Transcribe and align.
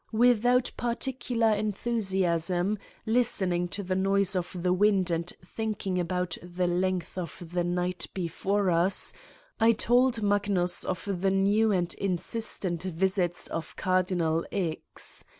Without 0.13 0.71
particular 0.77 1.51
enthusiasm, 1.51 2.79
listening 3.05 3.67
to 3.67 3.83
the 3.83 3.93
108 3.93 4.09
Satan's 4.09 4.09
Diary 4.09 4.17
noise 4.17 4.35
of 4.55 4.63
the 4.63 4.73
wind 4.73 5.11
and 5.11 5.33
thinking 5.45 5.99
about 5.99 6.37
the 6.41 6.65
length 6.65 7.19
of 7.19 7.43
the 7.51 7.63
night 7.63 8.07
before 8.15 8.71
us, 8.71 9.13
I 9.59 9.73
told 9.73 10.23
Magnus 10.23 10.83
of 10.83 11.05
the 11.21 11.29
new 11.29 11.71
and 11.71 11.93
insistent 11.93 12.81
visits 12.81 13.45
of 13.45 13.75
Cardinal 13.75 14.43
X. 14.51 15.23